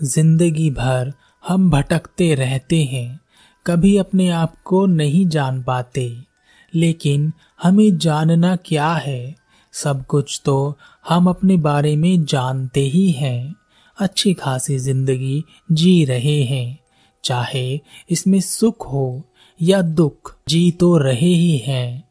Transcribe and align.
ज़िंदगी 0.00 0.70
भर 0.70 1.12
हम 1.44 1.70
भटकते 1.70 2.34
रहते 2.34 2.82
हैं, 2.82 3.20
कभी 3.66 3.96
अपने 3.96 4.28
आप 4.28 4.54
को 4.64 4.84
नहीं 4.86 5.26
जान 5.28 5.62
पाते। 5.62 6.16
लेकिन 6.74 7.32
हमें 7.62 7.98
जानना 7.98 8.54
क्या 8.56 8.92
है, 8.92 9.34
सब 9.74 10.04
कुछ 10.06 10.40
तो 10.44 10.76
हम 11.08 11.26
अपने 11.26 11.56
बारे 11.56 11.96
में 11.96 12.24
जानते 12.24 12.80
ही 12.80 13.10
हैं। 13.10 13.54
अच्छी 13.98 14.34
खासी 14.34 14.78
ज़िंदगी 14.78 15.44
जी 15.72 16.04
रहे 16.04 16.42
हैं, 16.42 16.78
चाहे 17.24 17.80
इसमें 18.10 18.40
सुख 18.40 18.86
हो 18.92 19.22
या 19.60 19.82
दुख, 19.82 20.36
जी 20.48 20.70
तो 20.70 20.96
रहे 20.98 21.34
ही 21.34 21.56
हैं। 21.58 22.04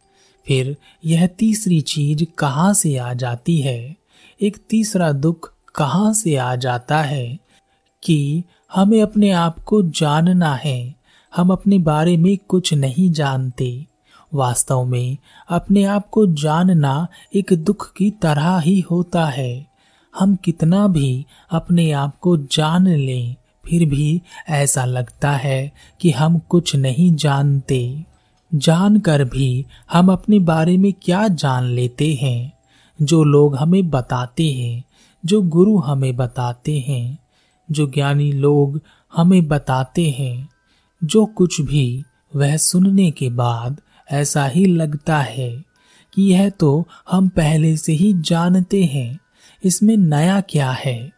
फिर 0.46 0.76
यह 1.06 1.28
तीसरी 1.28 1.82
चीज़ 1.82 2.24
कहाँ 2.38 2.74
से 2.74 2.96
आ 2.98 3.14
जाती 3.14 3.58
है? 3.58 3.96
एक 4.42 4.58
तीसरा 4.70 5.12
दुख 5.12 5.54
कहाँ 5.76 6.14
से 6.14 6.36
आ 6.36 6.56
जाता 6.56 7.02
है? 7.02 7.47
कि 8.08 8.44
हमें 8.76 9.02
अपने 9.02 9.32
आप 9.32 9.60
को 9.60 9.82
जानना 9.82 10.56
है। 10.56 10.96
हम 11.36 11.50
अपने 11.50 11.78
बारे 11.80 12.18
में 12.18 12.38
कुछ 12.48 12.74
नहीं 12.74 13.12
जानते। 13.12 13.86
वास्तव 14.34 14.84
में 14.84 15.18
अपने 15.50 15.84
आप 15.84 16.10
को 16.10 16.28
जानना 16.28 17.08
एक 17.36 17.54
दुख 17.54 17.94
की 17.94 18.12
तरह 18.12 18.60
ही 18.60 18.80
होता 18.80 19.26
है। 19.26 19.68
हम 20.20 20.36
कितना 20.36 20.88
भी 20.88 21.26
अपने 21.52 21.92
आप 21.92 22.18
को 22.20 22.38
जान 22.38 22.88
लें, 22.88 23.36
फिर 23.66 23.86
भी 23.86 24.22
ऐसा 24.50 24.86
लगता 24.86 25.32
है 25.32 25.72
कि 26.02 26.12
हम 26.12 26.40
कुछ 26.40 26.76
नहीं 26.76 27.16
जानते। 27.16 28.04
जानकर 28.56 29.24
भी 29.24 29.66
हम 29.92 30.12
अपने 30.12 30.40
बारे 30.40 30.78
में 30.78 30.94
क्या 31.02 31.28
जान 31.28 31.64
लेते 31.64 32.14
हैं? 32.14 32.54
जो 33.02 33.24
लोग 33.24 33.56
हमें 33.56 33.90
बताते 33.90 34.52
हैं, 34.52 34.84
जो 35.26 35.42
गुरु 35.42 35.78
हमें 35.78 36.16
बताते 36.16 36.80
हैं 36.80 37.18
जो 37.72 37.88
ज्ञानी 37.88 38.32
लोग 38.32 38.80
हमें 39.16 39.48
बताते 39.48 40.10
हैं, 40.10 40.50
जो 41.04 41.26
कुछ 41.26 41.62
भी 41.62 42.04
वह 42.36 42.56
सुनने 42.58 43.10
के 43.12 43.30
बाद 43.30 43.82
ऐसा 44.12 44.46
ही 44.46 44.66
लगता 44.66 45.18
है 45.18 45.50
कि 46.14 46.24
यह 46.24 46.50
तो 46.50 46.88
हम 47.10 47.28
पहले 47.30 47.76
से 47.78 47.94
ही 47.94 48.14
जानते 48.14 48.84
हैं, 48.84 49.20
इसमें 49.64 49.96
नया 49.98 50.40
क्या 50.42 50.72
है। 50.72 51.12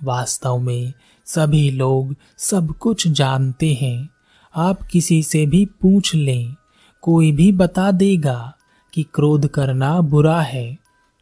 वास्तव 0.00 0.58
में 0.58 0.92
सभी 1.26 1.70
लोग 1.70 2.14
सब 2.38 2.72
कुछ 2.72 3.08
जानते 3.08 3.72
हैं। 3.74 4.08
आप 4.54 4.82
किसी 4.82 5.22
से 5.22 5.46
भी 5.46 5.64
पूछ 5.80 6.14
लें, 6.14 6.54
कोई 7.02 7.32
भी 7.32 7.50
बता 7.52 7.90
देगा 7.90 8.52
कि 8.92 9.02
क्रोध 9.14 9.46
करना 9.46 10.00
बुरा 10.00 10.40
है 10.40 10.78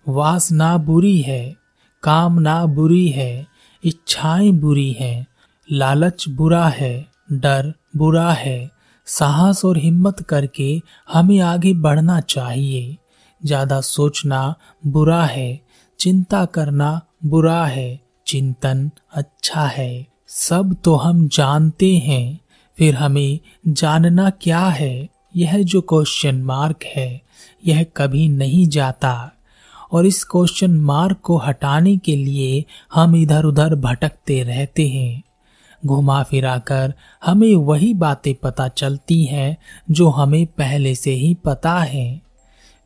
वासना 0.07 0.77
बुरी 0.79 1.21
है 1.21 1.57
कामना 2.03 2.65
बुरी 2.67 3.09
है 3.09 3.47
इच्छाएँ 3.85 4.51
बुरी 4.51 4.93
हैं, 4.93 5.27
लालच 5.73 6.29
बुरा 6.29 6.69
है, 6.69 7.07
डर 7.33 7.75
बुरा 7.97 8.33
है, 8.33 8.71
साहस 9.07 9.65
और 9.65 9.79
हिम्मत 9.79 10.21
करके 10.21 10.83
हमें 11.13 11.41
आगे 11.41 11.75
बढ़ना 11.75 12.21
चाहिए। 12.21 12.97
ज़्यादा 13.45 13.81
सोचना 13.81 14.55
बुरा 14.87 15.25
है, 15.25 15.61
चिंता 15.99 16.45
करना 16.45 17.01
बुरा 17.25 17.67
है, 17.67 18.01
चिंतन 18.27 18.91
अच्छा 19.13 19.67
है। 19.67 20.07
सब 20.29 20.77
तो 20.85 20.95
हम 20.95 21.29
जानते 21.29 21.97
हैं, 21.97 22.41
फिर 22.77 22.95
हमें 22.95 23.39
जानना 23.69 24.31
क्या 24.31 24.67
है? 24.67 25.09
यह 25.37 25.63
जो 25.63 25.81
क्वेश्चन 25.81 26.43
मार्क 26.43 26.85
है, 26.85 27.23
यह 27.67 27.87
कभी 27.97 28.29
नहीं 28.29 28.69
जाता। 28.69 29.33
और 29.97 30.07
इस 30.07 30.25
क्वेश्चन 30.25 30.71
मार्क 30.71 31.17
को 31.23 31.37
हटाने 31.39 31.97
के 31.97 32.17
लिए 32.17 32.65
हम 32.95 33.17
इधर 33.17 33.45
उधर 33.45 33.75
भटकते 33.75 34.43
रहते 34.43 34.89
हैं। 34.89 35.23
घुमा 35.87 36.23
फिरा 36.23 36.59
कर 36.59 36.95
हमें 37.25 37.55
वही 37.57 37.95
बातें 37.95 38.35
पता 38.35 38.69
चलती 38.69 39.25
हैं 39.25 39.57
जो 39.91 40.09
हमें 40.09 40.47
पहले 40.47 40.95
से 40.95 41.11
ही 41.11 41.35
पता 41.35 41.79
है। 41.79 42.21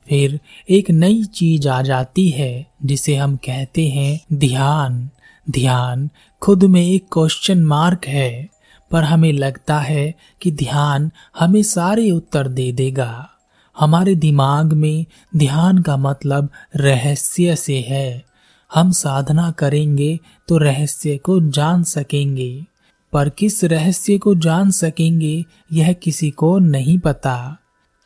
फिर 0.09 0.41
एक 0.71 0.91
नई 0.91 1.25
चीज़ 1.25 1.69
आ 1.69 1.83
जाती 1.83 2.29
है 2.29 2.67
जिसे 2.85 3.17
हम 3.17 3.37
कहते 3.37 3.89
हैं 3.89 4.21
ध्यान। 4.33 5.11
ध्यान 5.51 6.09
खुद 6.43 6.65
में 6.65 6.83
एक 6.83 7.07
क्वेश्चन 7.13 7.65
मार्क 7.65 8.07
है, 8.07 8.49
पर 8.91 9.05
हमें 9.05 9.33
लगता 9.33 9.79
है 9.79 10.15
कि 10.41 10.51
ध्यान 10.51 11.11
हमें 11.39 11.63
सारे 11.63 12.11
उत्तर 12.11 12.49
दे 12.49 12.73
देगा। 12.73 13.31
हमारे 13.81 14.15
दिमाग 14.15 14.73
में 14.73 15.05
ध्यान 15.37 15.79
का 15.79 15.97
मतलब 15.97 16.49
रहस्य 16.77 17.57
से 17.57 17.79
है। 17.81 18.25
हम 18.71 18.91
साधना 18.91 19.51
करेंगे 19.51 20.19
तो 20.49 20.59
रहस्य 20.59 21.17
को 21.17 21.41
जान 21.51 21.83
सकेंगे। 21.83 22.67
पर 23.13 23.29
किस 23.29 23.63
रहस्य 23.65 24.17
को 24.19 24.35
जान 24.35 24.71
सकेंगे, 24.71 25.45
यह 25.73 25.93
किसी 25.93 26.31
को 26.31 26.59
नहीं 26.59 26.99
पता। 26.99 27.57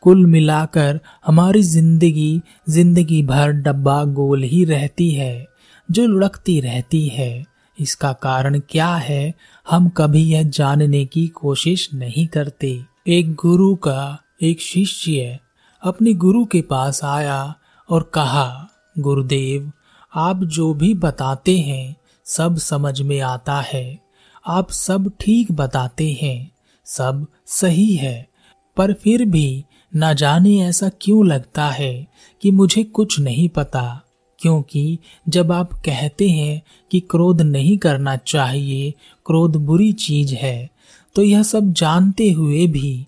कुल 0.02 0.24
मिलाकर 0.26 1.00
हमारी 1.26 1.62
ज़िंदगी 1.62 2.40
ज़िंदगी 2.68 3.22
भर 3.22 3.52
डब्बा 3.52 4.02
गोल 4.04 4.42
ही 4.42 4.64
रहती 4.64 5.10
है, 5.10 5.46
जो 5.88 6.06
लुढ़कती 6.06 6.58
रहती 6.60 7.06
है। 7.08 7.44
इसका 7.78 8.12
कारण 8.12 8.58
क्या 8.60 8.88
है, 8.88 9.34
हम 9.66 9.88
कभी 9.88 10.22
यह 10.22 10.42
जानने 10.42 11.04
की 11.04 11.26
कोशिश 11.26 11.88
नहीं 11.94 12.26
करते। 12.26 12.78
एक 13.08 13.34
गुरु 13.34 13.74
का 13.76 14.18
एक 14.42 14.60
शिष्य 14.60 15.38
अपने 15.84 16.12
गुरु 16.14 16.44
के 16.44 16.60
पास 16.60 17.04
आया 17.04 17.54
और 17.90 18.10
कहा, 18.14 18.68
गुरुदेव, 18.98 19.72
आप 20.14 20.44
जो 20.44 20.72
भी 20.74 20.94
बताते 20.94 21.58
हैं, 21.58 21.96
सब 22.24 22.56
समझ 22.56 23.00
में 23.00 23.20
आता 23.20 23.60
है। 23.60 23.98
आप 24.46 24.70
सब 24.70 25.10
ठीक 25.20 25.52
बताते 25.52 26.18
हैं, 26.22 26.50
सब 26.86 27.26
सही 27.46 27.94
है। 27.96 28.28
पर 28.76 28.92
फिर 28.92 29.24
भी 29.24 29.64
न 29.96 30.14
जाने 30.14 30.58
ऐसा 30.58 30.90
क्यों 31.00 31.26
लगता 31.26 31.68
है 31.68 32.06
कि 32.42 32.50
मुझे 32.50 32.84
कुछ 32.84 33.18
नहीं 33.20 33.48
पता? 33.48 34.00
क्योंकि 34.38 34.98
जब 35.28 35.52
आप 35.52 35.72
कहते 35.72 36.28
हैं 36.28 36.62
कि 36.90 37.00
क्रोध 37.00 37.42
नहीं 37.42 37.76
करना 37.78 38.16
चाहिए, 38.16 38.94
क्रोध 39.26 39.56
बुरी 39.56 39.92
चीज़ 39.92 40.34
है 40.34 40.68
तो 41.16 41.22
यह 41.22 41.42
सब 41.42 41.72
जानते 41.72 42.30
हुए 42.30 42.66
भी 42.66 43.06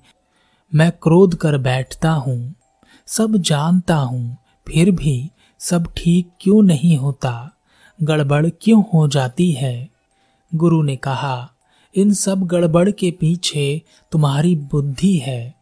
मैं 0.74 0.90
क्रोध 1.02 1.34
कर 1.34 1.58
बैठता 1.58 2.10
हूँ। 2.10 2.54
सब 3.08 3.36
जानता 3.36 3.96
हूँ, 3.96 4.36
फिर 4.68 4.90
भी 4.90 5.30
सब 5.60 5.92
ठीक 5.96 6.30
क्यों 6.40 6.62
नहीं 6.62 6.96
होता? 6.96 7.50
गड़बड़ 8.02 8.46
क्यों 8.62 8.82
हो 8.94 9.08
जाती 9.08 9.52
है? 9.52 9.88
गुरु 10.54 10.82
ने 10.82 10.96
कहा, 10.96 11.50
इन 11.94 12.12
सब 12.12 12.42
गड़बड़ 12.42 12.90
के 12.90 13.10
पीछे 13.10 13.82
तुम्हारी 14.12 14.56
बुद्धि 14.56 15.16
है। 15.16 15.54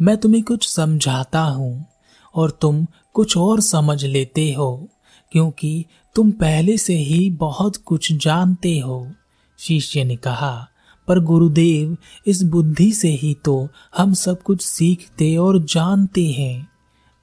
मैं 0.00 0.16
तुम्हें 0.16 0.42
कुछ 0.42 0.68
समझाता 0.68 1.40
हूँ 1.40 1.86
और 2.34 2.50
तुम 2.50 2.86
कुछ 3.12 3.36
और 3.36 3.60
समझ 3.60 4.04
लेते 4.04 4.52
हो, 4.52 4.88
क्योंकि 5.32 5.84
तुम 6.14 6.30
पहले 6.30 6.78
से 6.78 6.94
ही 6.94 7.30
बहुत 7.30 7.76
कुछ 7.76 8.12
जानते 8.12 8.78
हो। 8.78 9.06
शिष्य 9.58 10.04
ने 10.04 10.16
कहा, 10.16 10.68
पर 11.08 11.20
गुरुदेव, 11.20 11.96
इस 12.26 12.42
बुद्धि 12.42 12.92
से 12.92 13.08
ही 13.08 13.34
तो 13.34 13.68
हम 13.96 14.14
सब 14.14 14.42
कुछ 14.42 14.62
सीखते 14.62 15.36
और 15.36 15.64
जानते 15.64 16.26
हैं। 16.26 16.67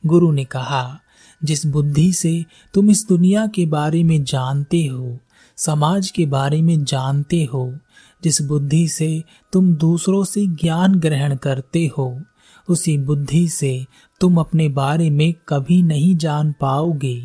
गुरु 0.07 0.31
ने 0.31 0.45
कहा, 0.45 0.99
जिस 1.43 1.65
बुद्धि 1.65 2.13
से 2.13 2.45
तुम 2.73 2.89
इस 2.89 3.07
दुनिया 3.07 3.47
के 3.47 3.65
बारे 3.65 4.03
में 4.03 4.23
जानते 4.23 4.85
हो, 4.85 5.17
समाज 5.57 6.09
के 6.09 6.25
बारे 6.25 6.61
में 6.61 6.83
जानते 6.83 7.43
हो, 7.43 7.77
जिस 8.23 8.41
बुद्धि 8.41 8.87
से 8.87 9.23
तुम 9.53 9.73
दूसरों 9.73 10.23
से 10.23 10.47
ज्ञान 10.47 10.95
ग्रहण 10.95 11.35
करते 11.35 11.91
हो, 11.97 12.21
उसी 12.69 12.97
बुद्धि 12.97 13.49
से 13.49 13.85
तुम 14.21 14.37
अपने 14.37 14.69
बारे 14.69 15.09
में 15.09 15.33
कभी 15.47 15.83
नहीं 15.83 16.17
जान 16.17 16.55
पाओगे, 16.61 17.23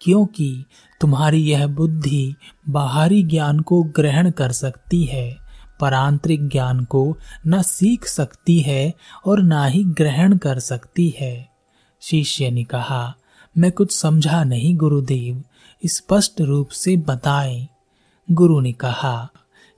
क्योंकि 0.00 0.64
तुम्हारी 1.00 1.50
यह 1.50 1.66
बुद्धि 1.66 2.34
बाहरी 2.68 3.22
ज्ञान 3.22 3.60
को 3.60 3.82
ग्रहण 3.82 4.30
कर 4.30 4.52
सकती 4.52 5.04
है 5.04 5.36
पर 5.80 5.94
आंतरिक 5.94 6.48
ज्ञान 6.48 6.84
को 6.84 7.18
न 7.46 7.62
सीख 7.62 8.04
सकती 8.04 8.60
है 8.60 8.94
और 9.26 9.42
न 9.42 9.66
ही 9.66 9.84
ग्रहण 9.84 10.36
कर 10.36 10.58
सकती 10.58 11.14
है। 11.20 11.49
शिष्य 12.00 12.50
ने 12.50 12.64
कहा, 12.64 13.14
मैं 13.58 13.72
कुछ 13.72 13.92
समझा 13.92 14.44
नहीं, 14.44 14.76
गुरुदेव। 14.76 15.44
स्पष्ट 15.86 16.40
रूप 16.40 16.68
से 16.68 16.96
बताएँ। 16.96 17.68
गुरु 18.32 18.60
ने 18.60 18.72
कहा, 18.72 19.30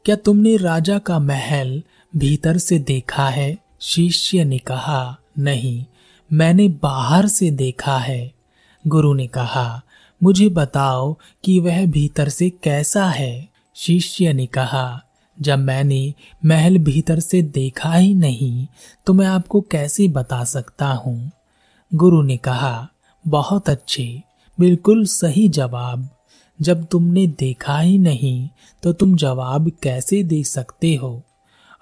क्या 0.05 0.17
तुमने 0.17 0.57
राजा 0.57 0.99
का 0.99 1.19
महल 1.19 1.83
भीतर 2.17 2.59
से 2.59 2.79
देखा 2.79 3.29
है? 3.29 3.59
शिष्य 3.81 4.45
ने 4.45 4.59
कहा, 4.59 5.19
नहीं, 5.39 5.85
मैंने 6.33 6.69
बाहर 6.69 7.27
से 7.27 7.51
देखा 7.51 7.99
है। 7.99 8.33
गुरु 8.87 9.15
ने 9.15 9.27
कहा, 9.27 9.83
मुझे 10.23 10.49
बताओ 10.49 11.17
कि 11.45 11.61
वह 11.61 11.87
भीतर 11.87 12.29
से 12.29 12.51
कैसा 12.51 13.07
है? 13.07 13.49
शिष्य 13.75 14.33
ने 14.33 14.47
कहा, 14.47 15.03
जब 15.41 15.59
मैंने 15.59 16.15
महल 16.45 16.79
भीतर 16.79 17.21
से 17.21 17.43
देखा 17.43 17.95
ही 17.95 18.15
नहीं 18.15 18.67
तो 19.07 19.13
मैं 19.13 19.27
आपको 19.27 19.61
कैसे 19.61 20.09
बता 20.09 20.45
सकता 20.45 20.87
हूँ? 20.87 21.33
गुरु 21.95 22.23
ने 22.23 22.37
कहा, 22.37 22.89
बहुत 23.27 23.69
अच्छे, 23.69 24.23
बिल्कुल 24.61 25.05
सही 25.05 25.49
जवाब। 25.49 26.09
जब 26.61 26.85
तुमने 26.85 27.27
देखा 27.27 27.79
ही 27.79 27.99
नहीं 27.99 28.49
तो 28.83 28.93
तुम 28.93 29.17
जवाब 29.17 29.71
कैसे 29.83 30.23
दे 30.23 30.45
सकते 30.45 30.95
हो? 30.95 31.23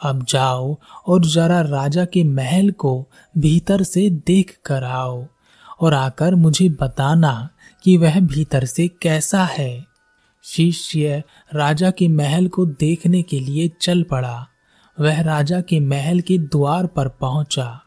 अब 0.02 0.24
जाओ 0.24 0.76
और 1.06 1.24
जरा 1.24 1.60
राजा 1.60 2.04
के 2.04 2.24
महल 2.24 2.70
को 2.70 3.06
भीतर 3.38 3.82
से 3.82 4.10
देख 4.10 4.58
कर 4.64 4.84
आओ 4.84 5.26
और 5.80 5.94
आकर 5.94 6.34
मुझे 6.34 6.68
बताना 6.68 7.48
कि 7.84 7.96
वह 7.96 8.20
भीतर 8.20 8.64
से 8.64 8.88
कैसा 8.88 9.44
है। 9.44 9.84
शिष्य 10.44 11.22
राजा 11.54 11.90
के 11.90 12.08
महल 12.08 12.48
को 12.48 12.66
देखने 12.66 13.22
के 13.22 13.40
लिए 13.40 13.70
चल 13.80 14.02
पड़ा। 14.02 14.46
वह 15.00 15.20
राजा 15.20 15.60
के 15.60 15.80
महल 15.80 16.20
के 16.20 16.38
द्वार 16.38 16.86
पर 16.86 17.08
पहुँचा। 17.08 17.80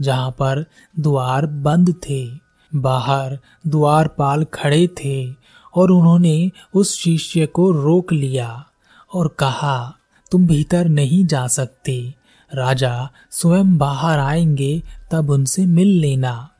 जहाँ 0.00 0.30
पर 0.30 0.66
द्वार 0.98 1.46
बंद 1.46 1.94
थे, 2.10 2.30
बाहर 2.74 3.38
द्वारपाल 3.66 4.44
खड़े 4.44 4.86
थे 4.86 5.34
और 5.74 5.90
उन्होंने 5.90 6.50
उस 6.74 7.00
शिष्य 7.00 7.46
को 7.46 7.70
रोक 7.70 8.12
लिया 8.12 8.66
और 9.14 9.28
कहा, 9.28 9.96
तुम 10.30 10.46
भीतर 10.46 10.88
नहीं 10.88 11.26
जा 11.26 11.46
सकते। 11.46 12.14
राजा 12.54 13.10
स्वयं 13.30 13.78
बाहर 13.78 14.18
आएँगे, 14.18 14.82
तब 15.12 15.30
उनसे 15.30 15.66
मिल 15.66 15.88
लेना। 15.88 16.50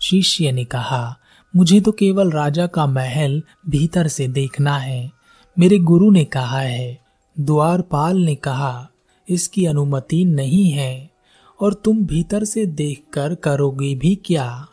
शिष्य 0.00 0.52
ने 0.52 0.64
कहा, 0.64 1.16
मुझे 1.56 1.80
तो 1.80 1.92
केवल 1.92 2.30
राजा 2.30 2.66
का 2.66 2.86
महल 2.86 3.42
भीतर 3.68 4.08
से 4.08 4.28
देखना 4.28 4.78
है। 4.78 5.12
मेरे 5.58 5.78
गुरु 5.78 6.10
ने 6.10 6.24
कहा 6.24 6.60
है। 6.60 6.98
द्वारपाल 7.40 8.16
ने 8.16 8.34
कहा, 8.34 8.88
इसकी 9.28 9.66
अनुमति 9.66 10.24
नहीं 10.24 10.70
है। 10.70 11.15
और 11.60 11.74
तुम 11.74 12.06
भीतर 12.06 12.44
से 12.44 12.66
देखकर 12.66 13.34
करोगे 13.34 13.94
भी 13.94 14.14
क्या? 14.14 14.66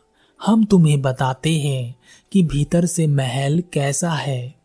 हम 0.46 0.66
तुम्हें 0.66 1.02
बताते 1.02 1.60
हैं 1.60 1.96
कि 2.32 2.44
भीतर 2.44 2.86
से 2.86 3.08
महल 3.08 3.64
कैसा 3.74 4.12
है। 4.12 4.56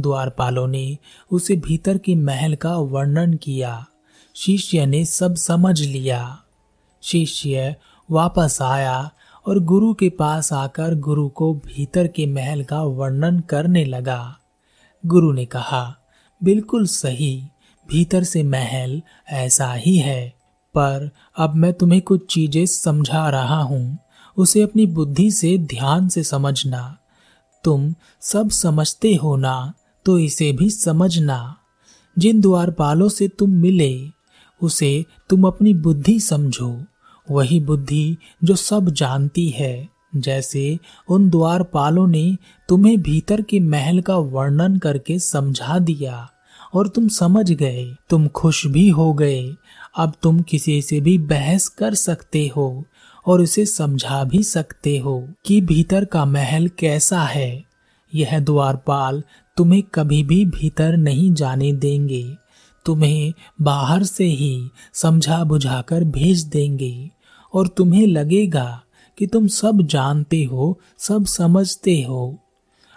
द्वारपालों 0.00 0.66
ने 0.66 0.98
उसे 1.32 1.56
भीतर 1.56 1.98
के 1.98 2.14
महल 2.14 2.54
का 2.54 2.76
वर्णन 2.76 3.34
किया। 3.34 3.86
शिष्य 4.34 4.86
ने 4.86 5.04
सब 5.04 5.34
समझ 5.34 5.80
लिया। 5.82 6.42
शिष्य 7.02 7.76
वापस 8.10 8.62
आया 8.62 9.10
और 9.46 9.58
गुरु 9.58 9.94
के 9.94 10.10
पास 10.10 10.52
आकर 10.52 10.94
गुरु 10.94 11.28
को 11.28 11.54
भीतर 11.54 12.06
के 12.06 12.26
महल 12.26 12.64
का 12.64 12.82
वर्णन 12.82 13.40
करने 13.40 13.84
लगा। 13.84 14.38
गुरु 15.06 15.32
ने 15.32 15.44
कहा, 15.44 15.96
बिल्कुल 16.42 16.86
सही, 16.86 17.42
भीतर 17.88 18.24
से 18.24 18.42
महल 18.42 19.02
ऐसा 19.28 19.72
ही 19.72 19.98
है। 19.98 20.33
पर 20.76 21.10
अब 21.38 21.54
मैं 21.54 21.72
तुम्हें 21.72 22.00
कुछ 22.02 22.26
चीज़ें 22.30 22.64
समझा 22.66 23.28
रहा 23.30 23.60
हूँ, 23.62 23.98
उसे 24.36 24.62
अपनी 24.62 24.86
बुद्धि 24.86 25.30
से, 25.30 25.56
ध्यान 25.58 26.08
से 26.08 26.22
समझना। 26.22 26.96
तुम 27.64 27.94
सब 28.22 28.50
समझते 28.50 29.14
हो 29.14 29.36
ना 29.36 29.72
तो 30.06 30.18
इसे 30.18 30.52
भी 30.52 30.70
समझना। 30.70 31.56
जिन 32.16 32.40
द्वारपालों 32.40 33.08
से 33.08 33.28
तुम 33.28 33.50
मिले, 33.50 33.94
उसे 34.60 35.04
तुम 35.30 35.46
अपनी 35.46 35.74
बुद्धि 35.74 36.18
समझो। 36.20 36.76
वही 37.28 37.60
बुद्धि 37.60 38.16
जो 38.44 38.54
सब 38.54 38.90
जानती 38.90 39.48
है, 39.48 39.88
जैसे 40.16 40.78
उन 41.08 41.28
द्वारपालों 41.30 42.06
ने 42.06 42.36
तुम्हें 42.68 43.00
भीतर 43.02 43.42
के 43.42 43.60
महल 43.60 44.00
का 44.00 44.16
वर्णन 44.16 44.76
करके 44.76 45.18
समझा 45.18 45.78
दिया, 45.78 46.28
और 46.74 46.88
तुम 46.88 47.08
समझ 47.08 47.50
गए, 47.52 47.86
तुम 48.10 48.28
खुश 48.28 48.66
भी 48.66 48.88
हो 48.88 49.12
गए 49.12 49.42
अब 49.96 50.12
तुम 50.22 50.40
किसी 50.40 50.82
से 50.82 51.00
भी 51.00 51.18
बहस 51.18 51.68
कर 51.68 51.94
सकते 51.94 52.52
हो 52.56 52.84
और 53.26 53.40
उसे 53.40 53.66
समझा 53.66 54.24
भी 54.24 54.42
सकते 54.42 54.98
हो 54.98 55.28
कि 55.46 55.60
भीतर 55.60 56.04
का 56.04 56.24
महल 56.24 56.68
कैसा 56.68 57.22
है। 57.22 57.64
यह 58.14 58.38
द्वारपाल 58.38 59.22
तुम्हें 59.56 59.82
कभी 59.82 60.22
भी 60.22 60.44
भीतर 60.44 60.96
नहीं 60.96 61.34
जाने 61.34 61.72
देंगे। 61.72 62.36
तुम्हें 62.86 63.32
बाहर 63.60 64.02
से 64.02 64.24
ही 64.24 64.70
समझा 64.94 65.44
बुझाकर 65.44 66.04
भेज 66.04 66.42
देंगे 66.42 67.10
और 67.54 67.68
तुम्हें 67.68 68.06
लगेगा 68.06 68.82
कि 69.18 69.26
तुम 69.26 69.46
सब 69.46 69.82
जानते 69.82 70.44
हो, 70.44 70.80
सब 70.98 71.26
समझते 71.26 72.02
हो। 72.02 72.38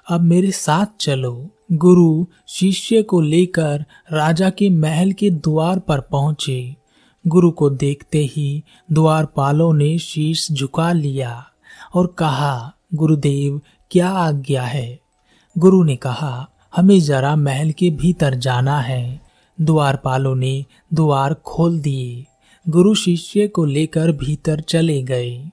अब 0.09 0.21
मेरे 0.21 0.51
साथ 0.51 0.85
चलो। 0.99 1.49
गुरु 1.71 2.25
शिष्य 2.47 3.01
को 3.03 3.21
लेकर 3.21 3.85
राजा 4.11 4.49
के 4.49 4.69
महल 4.69 5.11
के 5.11 5.29
द्वार 5.29 5.79
पर 5.79 5.99
पहुँचे। 5.99 6.76
गुरु 7.27 7.51
को 7.51 7.69
देखते 7.69 8.19
ही 8.25 8.63
द्वारपालों 8.91 9.74
ने 9.74 9.97
शीश 9.97 10.51
झुका 10.51 10.91
लिया 10.91 11.47
और 11.94 12.07
कहा, 12.07 12.74
गुरुदेव, 12.94 13.62
क्या 13.91 14.09
आज्ञा 14.09 14.63
है? 14.63 15.00
गुरु 15.57 15.83
ने 15.83 15.95
कहा, 15.95 16.50
हमें 16.75 17.00
जरा 17.00 17.35
महल 17.35 17.71
के 17.71 17.89
भीतर 17.89 18.35
जाना 18.35 18.79
है। 18.79 19.21
द्वारपालों 19.62 20.35
ने 20.35 20.65
द्वार 20.94 21.33
खोल 21.33 21.79
दिए। 21.79 22.25
गुरु 22.69 22.95
शिष्य 22.95 23.47
को 23.47 23.65
लेकर 23.65 24.12
भीतर 24.12 24.62
चले 24.62 25.03
गए। 25.03 25.45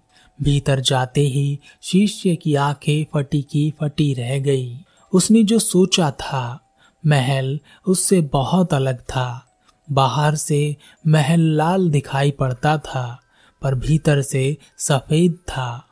भीतर 0.43 0.81
जाते 0.81 1.21
ही 1.21 1.59
शिष्य 1.83 2.37
की 2.37 2.55
आँखें 2.55 3.07
फटी 3.15 3.43
की 3.43 3.75
फटी 3.81 4.15
रह 4.15 4.39
गई। 4.39 4.77
उसने 5.13 5.43
जो 5.43 5.59
सोचा 5.59 6.11
था, 6.11 6.61
महल 7.07 7.61
उससे 7.87 8.21
बहुत 8.21 8.75
अलग 8.75 8.99
था। 8.99 9.44
बाहर 9.93 10.35
से 10.35 10.77
महल 11.07 11.41
लाल 11.41 11.91
दिखाई 11.91 12.31
पड़ता 12.31 12.79
था, 12.79 13.21
पर 13.63 13.75
भीतर 13.75 14.23
से 14.23 14.57
सफ़ेद 14.79 15.33
था। 15.33 15.87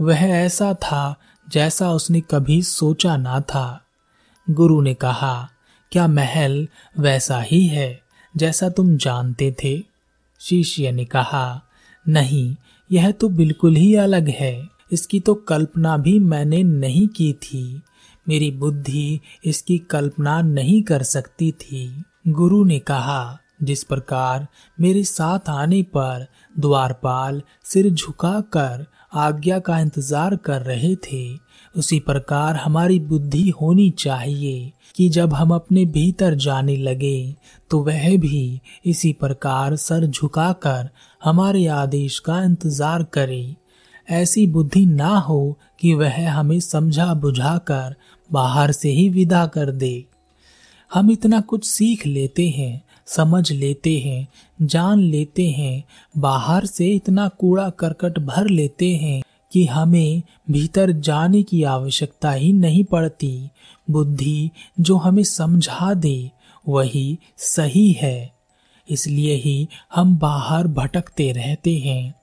वह 0.00 0.20
ऐसा 0.20 0.74
था 0.74 1.16
जैसा 1.48 1.92
उसने 1.92 2.20
कभी 2.20 2.62
सोचा 2.62 3.16
ना 3.16 3.40
था। 3.40 3.84
गुरु 4.50 4.80
ने 4.80 4.94
कहा, 4.94 5.50
क्या 5.92 6.06
महल 6.06 6.68
वैसा 6.98 7.40
ही 7.40 7.66
है 7.66 8.02
जैसा 8.36 8.68
तुम 8.68 8.96
जानते 8.96 9.56
थे? 9.64 9.82
शिष्य 10.40 10.92
ने 10.92 11.04
कहा, 11.04 11.62
नहीं, 12.08 12.56
यह 12.92 13.10
तो 13.10 13.28
बिल्कुल 13.28 13.76
ही 13.76 13.94
अलग 13.94 14.28
है। 14.28 14.68
इसकी 14.92 15.20
तो 15.20 15.34
कल्पना 15.34 15.96
भी 15.96 16.18
मैंने 16.18 16.62
नहीं 16.62 17.08
की 17.08 17.32
थी। 17.32 17.82
मेरी 18.28 18.50
बुद्धि 18.50 19.20
इसकी 19.44 19.78
कल्पना 19.78 20.42
नहीं 20.42 20.82
कर 20.82 21.02
सकती 21.02 21.52
थी। 21.52 22.04
गुरु 22.28 22.64
ने 22.64 22.78
कहा, 22.78 23.38
जिस 23.62 23.82
प्रकार 23.84 24.46
मेरे 24.78 25.02
साथ 25.04 25.48
आने 25.48 25.82
पर 25.96 26.26
द्वारपाल 26.60 27.42
सिर 27.64 27.88
झुकाकर 27.90 28.84
आज्ञा 29.16 29.58
का 29.58 29.78
इंतज़ार 29.78 30.36
कर 30.36 30.62
रहे 30.62 30.94
थे, 31.04 31.22
उसी 31.74 31.98
प्रकार 32.00 32.56
हमारी 32.56 32.98
बुद्धि 33.00 33.48
होनी 33.50 33.88
चाहिए 33.90 34.72
कि 34.96 35.08
जब 35.08 35.34
हम 35.34 35.54
अपने 35.54 35.84
भीतर 35.86 36.34
जाने 36.36 36.76
लगे 36.76 37.34
तो 37.70 37.82
वह 37.84 38.16
भी 38.16 38.60
इसी 38.86 39.12
प्रकार 39.12 39.76
सर 39.76 40.06
झुकाकर 40.06 40.88
हमारे 41.22 41.66
आदेश 41.66 42.18
का 42.18 42.42
इंतज़ार 42.42 43.02
करे। 43.12 43.56
ऐसी 44.08 44.46
बुद्धि 44.46 44.84
ना 44.86 45.16
हो 45.18 45.58
कि 45.80 45.94
वह 45.94 46.30
हमें 46.30 46.60
समझा 46.60 47.12
बुझाकर 47.14 47.94
बाहर 48.30 48.72
से 48.72 48.90
ही 48.90 49.08
विदा 49.08 49.46
कर 49.46 49.70
दे। 49.72 50.04
हम 50.92 51.10
इतना 51.10 51.40
कुछ 51.40 51.64
सीख 51.64 52.06
लेते 52.06 52.48
हैं, 52.48 52.82
समझ 53.06 53.52
लेते 53.52 53.98
हैं, 53.98 54.28
जान 54.62 55.00
लेते 55.00 55.50
हैं, 55.50 55.84
बाहर 56.18 56.66
से 56.66 56.88
इतना 56.88 57.28
कूड़ा 57.28 57.70
करकट 57.70 58.18
भर 58.18 58.48
लेते 58.48 58.96
हैं 58.96 59.22
कि 59.52 59.64
हमें 59.66 60.22
भीतर 60.50 60.92
जाने 60.92 61.42
की 61.42 61.62
आवश्यकता 61.62 62.32
ही 62.32 62.52
नहीं 62.52 62.84
पड़ती। 62.84 63.48
बुद्धि 63.90 64.50
जो 64.80 64.96
हमें 64.96 65.24
समझा 65.24 65.94
दे, 65.94 66.30
वही 66.68 67.18
सही 67.36 67.92
है। 67.92 68.32
इसलिए 68.88 69.34
ही 69.34 69.68
हम 69.94 70.16
बाहर 70.16 70.66
भटकते 70.66 71.32
रहते 71.32 71.78
हैं 71.78 72.14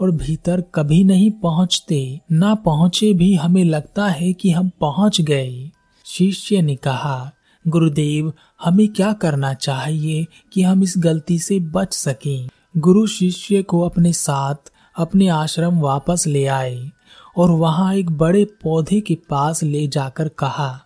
और 0.00 0.10
भीतर 0.10 0.60
कभी 0.74 1.04
नहीं 1.04 1.30
पहुँचते। 1.30 2.20
ना 2.32 2.54
पहुँचे 2.54 3.12
भी 3.12 3.34
हमें 3.34 3.64
लगता 3.64 4.06
है 4.06 4.32
कि 4.32 4.50
हम 4.50 4.70
पहुँच 4.80 5.20
गए। 5.20 5.70
शिष्य 6.06 6.62
ने 6.62 6.76
कहा 6.76 7.32
गुरुदेव, 7.68 8.32
हमें 8.64 8.88
क्या 8.88 9.12
करना 9.12 9.54
चाहिए 9.54 10.26
कि 10.52 10.62
हम 10.62 10.82
इस 10.82 10.94
गलती 10.98 11.38
से 11.38 11.60
बच 11.60 11.94
सकें? 11.94 12.48
गुरु 12.76 13.06
शिष्य 13.06 13.62
को 13.62 13.80
अपने 13.80 14.12
साथ, 14.12 14.54
अपने 14.96 15.28
आश्रम 15.28 15.80
वापस 15.80 16.26
ले 16.26 16.46
आए 16.46 16.90
और 17.36 17.50
वहाँ 17.50 17.94
एक 17.94 18.10
बड़े 18.10 18.44
पौधे 18.44 19.00
के 19.00 19.14
पास 19.14 19.62
ले 19.62 19.86
जाकर 19.88 20.28
कहा, 20.28 20.80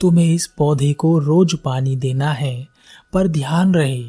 तुम्हें 0.00 0.34
इस 0.34 0.46
पौधे 0.46 0.92
को 0.92 1.18
रोज 1.18 1.54
पानी 1.54 1.96
देना 1.96 2.32
है, 2.32 2.68
पर 3.12 3.28
ध्यान 3.28 3.74
रहे, 3.74 4.04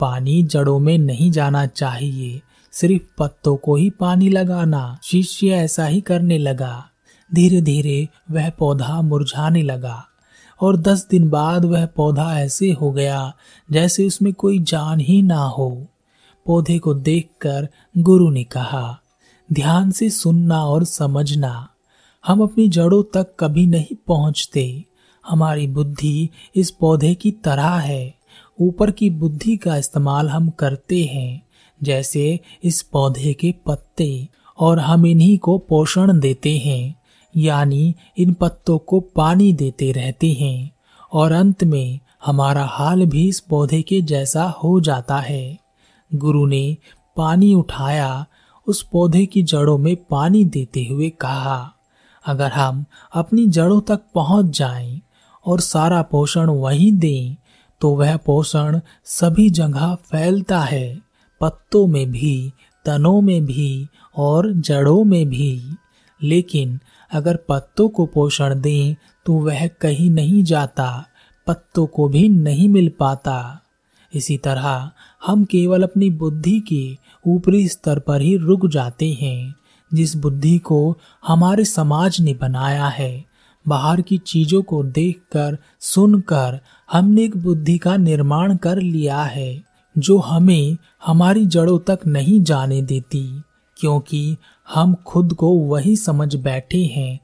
पानी 0.00 0.42
जड़ों 0.42 0.78
में 0.78 0.98
नहीं 0.98 1.30
जाना 1.30 1.66
चाहिए, 1.66 2.42
सिर्फ़ 2.72 3.02
पत्तों 3.18 3.56
को 3.56 3.76
ही 3.76 3.90
पानी 3.90 4.28
लगाना। 4.28 4.98
शिष्य 5.02 5.48
ऐसा 5.48 5.86
ही 5.86 6.00
करने 6.00 6.38
लगा। 6.38 6.86
धीरे 7.34 7.60
धीरे 7.60 8.08
वह 8.30 8.50
पौधा 8.50 9.02
मुरझाने 9.02 9.62
लगा। 9.62 10.06
और 10.60 10.76
दस 10.76 11.06
दिन 11.10 11.28
बाद 11.28 11.64
वह 11.64 11.86
पौधा 11.86 12.40
ऐसे 12.40 12.72
हो 12.72 12.92
गया, 12.92 13.34
जैसे 13.72 14.06
उसमें 14.06 14.32
कोई 14.32 14.58
जान 14.58 15.00
ही 15.00 15.22
ना 15.22 15.44
हो। 15.44 15.86
पौधे 16.46 16.78
को 16.78 16.94
देखकर 16.94 17.68
गुरु 17.98 18.30
ने 18.30 18.44
कहा, 18.44 19.00
ध्यान 19.52 19.90
से 19.90 20.10
सुनना 20.10 20.64
और 20.64 20.84
समझना। 20.84 21.68
हम 22.26 22.42
अपनी 22.42 22.68
जड़ों 22.68 23.02
तक 23.02 23.36
कभी 23.40 23.66
नहीं 23.66 23.96
पहुँचते। 24.06 24.84
हमारी 25.28 25.66
बुद्धि 25.66 26.30
इस 26.56 26.70
पौधे 26.70 27.14
की 27.14 27.30
तरह 27.30 27.68
है। 27.68 28.14
ऊपर 28.60 28.90
की 28.90 29.10
बुद्धि 29.10 29.56
का 29.56 29.76
इस्तेमाल 29.76 30.28
हम 30.28 30.50
करते 30.50 31.04
हैं, 31.04 31.42
जैसे 31.82 32.40
इस 32.64 32.82
पौधे 32.82 33.32
के 33.32 33.54
पत्ते, 33.66 34.28
और 34.58 34.78
हम 34.78 35.06
इन्हीं 35.06 35.38
को 35.38 35.58
पोषण 35.58 36.20
देते 36.20 36.58
हैं। 36.58 36.99
यानी 37.34 37.94
इन 38.18 38.32
पत्तों 38.32 38.78
को 38.78 39.00
पानी 39.00 39.52
देते 39.52 39.90
रहते 39.92 40.32
हैं, 40.32 40.70
और 41.12 41.32
अंत 41.32 41.64
में 41.64 41.98
हमारा 42.24 42.64
हाल 42.64 43.04
भी 43.06 43.28
इस 43.28 43.40
पौधे 43.40 43.82
के 43.82 44.00
जैसा 44.02 44.44
हो 44.64 44.80
जाता 44.80 45.18
है। 45.18 45.58
गुरु 46.10 46.46
ने 46.46 46.76
पानी 47.16 47.54
उठाया, 47.54 48.26
उस 48.66 48.82
पौधे 48.82 49.24
की 49.26 49.42
जड़ों 49.42 49.78
में 49.78 49.94
पानी 50.10 50.44
देते 50.44 50.84
हुए 50.84 51.08
कहा, 51.10 51.74
अगर 52.24 52.52
हम 52.52 52.84
अपनी 53.14 53.46
जड़ों 53.46 53.80
तक 53.80 54.00
पहुँच 54.14 54.58
जाएँ 54.58 55.00
और 55.46 55.60
सारा 55.60 56.02
पोषण 56.02 56.50
वहीं 56.50 56.92
दें 56.92 57.36
तो 57.80 57.90
वह 57.90 58.16
पोषण 58.16 58.80
सभी 59.04 59.48
जगह 59.50 59.94
फैलता 60.04 60.60
है, 60.60 60.98
पत्तों 61.40 61.86
में 61.86 62.10
भी, 62.10 62.52
तनों 62.84 63.20
में 63.20 63.44
भी 63.46 63.86
और 64.16 64.52
जड़ों 64.52 65.04
में 65.04 65.26
भी। 65.28 65.76
लेकिन 66.20 66.78
अगर 67.12 67.36
पत्तों 67.48 67.88
को 67.88 68.06
पोषण 68.06 68.60
दें 68.60 68.94
तो 69.26 69.32
वह 69.32 69.66
कहीं 69.66 70.10
नहीं 70.10 70.44
जाता, 70.44 71.06
पत्तों 71.46 71.86
को 71.86 72.08
भी 72.08 72.28
नहीं 72.28 72.68
मिल 72.68 72.92
पाता। 73.00 73.60
इसी 74.14 74.36
तरह, 74.36 74.90
हम 75.26 75.44
केवल 75.44 75.82
अपनी 75.82 76.10
बुद्धि 76.10 76.60
के 76.60 76.98
ऊपरी 77.26 77.68
स्तर 77.68 77.98
पर 77.98 78.20
ही 78.20 78.36
रुक 78.36 78.66
जाते 78.66 79.12
हैं, 79.12 79.54
जिस 79.94 80.16
बुद्धि 80.16 80.58
को 80.58 80.98
हमारे 81.26 81.64
समाज 81.64 82.20
ने 82.20 82.34
बनाया 82.34 82.86
है। 82.86 83.24
बाहर 83.68 84.00
की 84.00 84.18
चीज़ों 84.18 84.62
को 84.62 84.82
देखकर, 84.84 85.58
सुनकर, 85.80 86.60
हमने 86.92 87.24
एक 87.24 87.36
बुद्धि 87.36 87.78
का 87.78 87.96
निर्माण 87.96 88.56
कर 88.56 88.78
लिया 88.78 89.22
है, 89.22 89.62
जो 89.98 90.18
हमें 90.18 90.76
हमारी 91.06 91.46
जड़ों 91.46 91.78
तक 91.78 91.98
नहीं 92.06 92.42
जाने 92.42 92.82
देती। 92.82 93.42
क्योंकि 93.80 94.36
हम 94.68 94.94
खुद 95.06 95.32
को 95.32 95.50
वही 95.50 95.96
समझ 95.96 96.34
बैठे 96.36 96.84
हैं, 96.86 97.18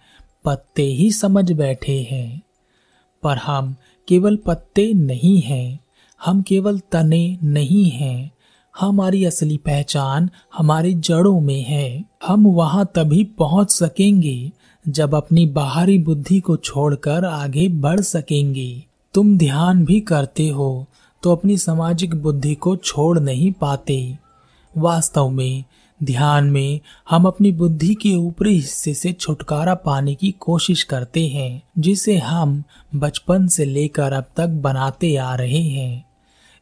पत्ते 0.44 0.82
ही 0.82 1.10
समझ 1.10 1.50
बैठे 1.52 1.98
हैं। 2.10 2.42
पर 3.22 3.36
हम 3.36 3.74
केवल 4.08 4.36
पत्ते 4.36 4.92
नहीं 4.94 5.40
हैं, 5.40 5.78
हम 6.20 6.42
केवल 6.42 6.78
तने 6.92 7.38
नहीं 7.42 7.90
हैं। 7.90 8.30
हमारी 8.74 9.24
असली 9.24 9.56
पहचान 9.56 10.28
हमारी 10.56 10.94
जड़ों 10.94 11.40
में 11.40 11.62
है। 11.62 12.04
हम 12.26 12.46
वहाँ 12.46 12.84
तभी 12.94 13.22
पहुँच 13.38 13.70
सकेंगे 13.70 14.52
जब 14.84 15.14
अपनी 15.14 15.46
बाहरी 15.46 15.98
बुद्धि 15.98 16.40
को 16.40 16.56
छोड़कर 16.56 17.24
आगे 17.24 17.68
बढ़ 17.68 18.00
सकेंगे। 18.00 18.82
तुम 19.14 19.36
ध्यान 19.38 19.84
भी 19.84 20.00
करते 20.00 20.48
हो 20.48 20.86
तो 21.22 21.32
अपनी 21.32 21.56
सामाजिक 21.58 22.14
बुद्धि 22.14 22.54
को 22.54 22.76
छोड़ 22.76 23.18
नहीं 23.18 23.52
पाते। 23.52 24.18
वास्तव 24.74 25.28
में 25.28 25.64
ध्यान 26.04 26.50
में 26.50 26.80
हम 27.10 27.24
अपनी 27.24 27.52
बुद्धि 27.52 27.94
के 27.94 28.14
ऊपरी 28.16 28.54
हिस्से 28.54 28.94
से 28.94 29.12
छुटकारा 29.12 29.74
पाने 29.74 30.14
की 30.14 30.30
कोशिश 30.30 30.82
करते 30.82 31.26
हैं, 31.28 31.62
जिसे 31.78 32.18
हम 32.18 32.62
बचपन 32.94 33.46
से 33.46 33.64
लेकर 33.64 34.12
अब 34.12 34.24
तक 34.36 34.46
बनाते 34.46 35.16
आ 35.16 35.34
रहे 35.34 35.62
हैं। 35.62 36.04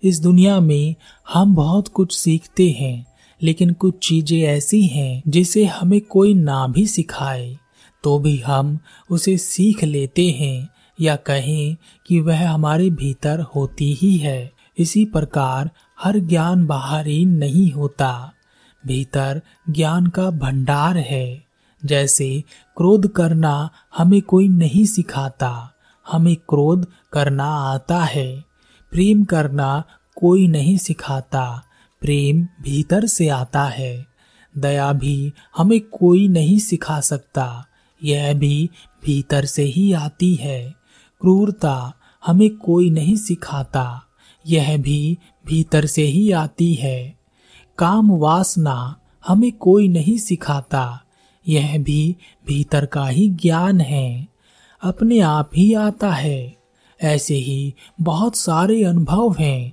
इस 0.03 0.21
दुनिया 0.21 0.61
में 0.61 0.95
हम 1.33 1.55
बहुत 1.55 1.88
कुछ 1.88 2.17
सीखते 2.17 2.71
हैं, 2.71 3.07
लेकिन 3.43 3.73
कुछ 3.73 4.09
चीज़ें 4.09 4.41
ऐसी 4.41 4.83
हैं 4.83 5.23
जिसे 5.29 5.64
हमें 5.64 6.00
कोई 6.00 6.35
ना 6.35 6.67
भी 6.67 6.87
सिखाए 6.87 7.57
तो 8.05 8.19
भी 8.19 8.38
हम 8.38 8.79
उसे 9.11 9.37
सीख 9.38 9.85
लेते 9.85 10.31
हैं 10.31 10.69
या 11.00 11.17
कहें 11.17 11.76
कि 12.07 12.21
वह 12.21 12.49
हमारे 12.50 12.91
भीतर 12.91 13.41
होती 13.41 13.93
ही 13.95 14.17
है। 14.17 14.53
इसी 14.79 15.05
प्रकार 15.05 15.71
हर 16.03 16.19
ज्ञान 16.19 16.67
बाहरी 16.67 17.25
नहीं 17.25 17.71
होता। 17.73 18.34
भीतर 18.87 19.43
ज्ञान 19.71 20.07
का 20.07 20.31
भंडार 20.31 20.97
है। 20.97 21.45
जैसे 21.85 22.45
क्रोध 22.76 23.12
करना 23.12 23.71
हमें 23.97 24.23
कोई 24.23 24.49
नहीं 24.49 24.85
सिखाता, 24.85 25.73
हमें 26.12 26.37
क्रोध 26.37 26.87
करना 27.12 27.45
आता 27.45 28.05
है। 28.05 28.45
प्रेम 28.91 29.25
करना 29.25 29.85
कोई 30.17 30.49
नहीं 30.49 30.79
सिखाता, 30.79 31.62
प्रेम 32.00 32.45
भीतर 32.62 33.07
से 33.07 33.29
आता 33.29 33.64
है। 33.64 34.07
दया 34.59 34.93
भी 34.93 35.33
हमें 35.57 35.81
कोई 35.81 36.29
नहीं 36.29 36.59
सिखा 36.59 37.00
सकता, 37.00 37.67
यह 38.05 38.35
भी 38.35 38.71
भीतर 39.05 39.45
से 39.45 39.62
ही 39.62 39.93
आती 39.93 40.35
है। 40.35 40.75
क्रूरता 41.21 41.93
हमें 42.26 42.57
कोई 42.57 42.91
नहीं 42.91 43.17
सिखाता, 43.17 44.03
यह 44.47 44.76
भी 44.79 45.19
भीतर 45.47 45.87
से 45.87 46.03
ही 46.03 46.31
आती 46.33 46.75
है। 46.75 47.24
काम 47.78 48.11
वासना 48.11 49.00
हमें 49.26 49.52
कोई 49.52 49.88
नहीं 49.88 50.19
सिखाता। 50.19 51.00
यह 51.49 51.78
भी 51.78 52.16
भीतर 52.47 52.87
का 52.87 53.07
ही 53.07 53.28
ज्ञान 53.28 53.81
है। 53.81 54.28
अपने 54.83 55.21
आप 55.21 55.50
ही 55.57 55.75
आता 55.75 56.11
है। 56.11 56.57
ऐसे 57.02 57.35
ही 57.35 57.75
बहुत 58.00 58.37
सारे 58.37 58.85
अनुभव 58.85 59.37
हैं, 59.38 59.73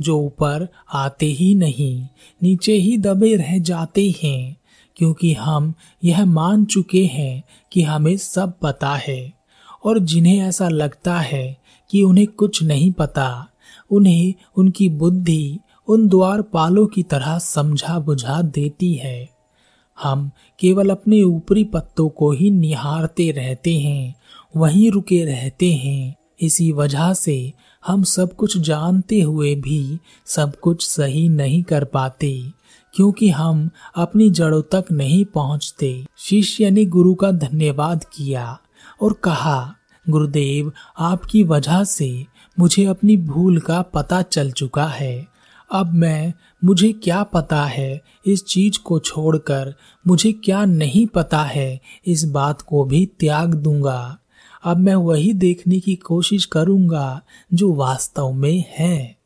जो 0.00 0.18
ऊपर 0.18 0.68
आते 0.92 1.26
ही 1.26 1.54
नहीं, 1.54 2.06
नीचे 2.42 2.72
ही 2.72 2.98
दबे 2.98 3.36
रह 3.36 3.58
जाते 3.58 4.14
हैं, 4.22 4.56
क्योंकि 4.96 5.34
हम 5.34 5.74
यह 6.04 6.24
मान 6.24 6.64
चुके 6.64 7.06
हैं 7.06 7.44
कि 7.72 7.82
हमें 7.82 8.16
सब 8.16 8.58
पता 8.62 8.94
है। 8.94 9.32
और 9.84 9.98
जिन्हें 9.98 10.38
ऐसा 10.38 10.68
लगता 10.68 11.20
है 11.20 11.56
कि 11.90 12.02
उन्हें 12.02 12.26
कुछ 12.26 12.62
नहीं 12.62 12.92
पता, 12.92 13.48
उन्हें 13.90 14.34
उनकी 14.56 14.88
बुद्धि 14.88 15.58
उन 15.88 16.08
द्वारपालों 16.08 16.86
की 16.86 17.02
तरह 17.02 17.38
समझा 17.38 17.98
बुझा 17.98 18.42
देती 18.42 18.94
है। 18.94 19.28
हम 20.02 20.30
केवल 20.60 20.90
अपने 20.90 21.22
ऊपरी 21.22 21.64
पत्तों 21.64 22.08
को 22.08 22.32
ही 22.32 22.50
निहारते 22.50 23.30
रहते 23.30 23.78
हैं, 23.78 24.14
वहीं 24.56 24.90
रुके 24.90 25.24
रहते 25.24 25.72
हैं। 25.72 26.14
इसी 26.40 26.72
वजह 26.72 27.12
से 27.12 27.52
हम 27.86 28.02
सब 28.02 28.32
कुछ 28.32 28.58
जानते 28.58 29.20
हुए 29.20 29.54
भी 29.54 29.98
सब 30.26 30.56
कुछ 30.56 30.86
सही 30.86 31.28
नहीं 31.28 31.62
कर 31.62 31.84
पाते, 31.84 32.42
क्योंकि 32.94 33.28
हम 33.28 33.70
अपनी 33.96 34.30
जड़ों 34.30 34.62
तक 34.62 34.84
नहीं 34.92 35.24
पहुँचते। 35.24 36.06
शिष्य 36.18 36.70
ने 36.70 36.84
गुरु 36.84 37.14
का 37.14 37.30
धन्यवाद 37.30 38.04
किया 38.04 38.58
और 39.02 39.12
कहा, 39.12 39.74
गुरुदेव, 40.10 40.72
आपकी 40.98 41.44
वजह 41.44 41.84
से 41.84 42.26
मुझे 42.58 42.84
अपनी 42.84 43.16
भूल 43.16 43.58
का 43.58 43.82
पता 43.82 44.22
चल 44.22 44.50
चुका 44.50 44.86
है। 44.86 45.27
अब 45.72 45.92
मैं, 45.94 46.32
मुझे 46.64 46.92
क्या 46.92 47.22
पता 47.22 47.64
है 47.64 48.02
इस 48.26 48.44
चीज़ 48.44 48.78
को 48.78 48.98
छोड़कर 48.98 49.74
मुझे 50.06 50.32
क्या 50.32 50.64
नहीं 50.64 51.06
पता 51.06 51.42
है, 51.42 51.80
इस 52.06 52.24
बात 52.24 52.62
को 52.62 52.84
भी 52.84 53.06
त्याग 53.06 53.54
दूँगा। 53.54 54.18
अब 54.64 54.76
मैं 54.76 54.94
वही 54.94 55.32
देखने 55.32 55.80
की 55.80 55.96
कोशिश 55.96 56.44
करूँगा 56.44 57.22
जो 57.54 57.74
वास्तव 57.74 58.32
में 58.32 58.64
है। 58.68 59.17